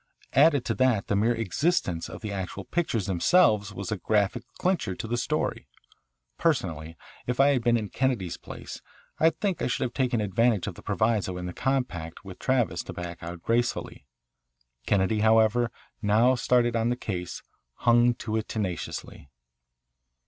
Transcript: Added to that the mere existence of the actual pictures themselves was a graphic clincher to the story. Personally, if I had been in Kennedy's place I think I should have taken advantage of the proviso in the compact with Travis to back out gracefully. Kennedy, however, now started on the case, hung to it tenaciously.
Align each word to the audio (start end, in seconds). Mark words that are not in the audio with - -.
Added 0.33 0.65
to 0.65 0.73
that 0.73 1.05
the 1.09 1.15
mere 1.15 1.35
existence 1.35 2.09
of 2.09 2.21
the 2.21 2.31
actual 2.31 2.65
pictures 2.65 3.05
themselves 3.05 3.71
was 3.71 3.91
a 3.91 3.97
graphic 3.97 4.41
clincher 4.57 4.95
to 4.95 5.07
the 5.07 5.15
story. 5.15 5.67
Personally, 6.39 6.97
if 7.27 7.39
I 7.39 7.49
had 7.49 7.63
been 7.63 7.77
in 7.77 7.89
Kennedy's 7.89 8.35
place 8.37 8.81
I 9.19 9.29
think 9.29 9.61
I 9.61 9.67
should 9.67 9.83
have 9.83 9.93
taken 9.93 10.19
advantage 10.19 10.65
of 10.65 10.73
the 10.73 10.81
proviso 10.81 11.37
in 11.37 11.45
the 11.45 11.53
compact 11.53 12.25
with 12.25 12.39
Travis 12.39 12.81
to 12.85 12.93
back 12.93 13.21
out 13.21 13.43
gracefully. 13.43 14.07
Kennedy, 14.87 15.19
however, 15.19 15.69
now 16.01 16.33
started 16.33 16.75
on 16.75 16.89
the 16.89 16.95
case, 16.95 17.43
hung 17.75 18.15
to 18.15 18.37
it 18.37 18.47
tenaciously. 18.49 19.29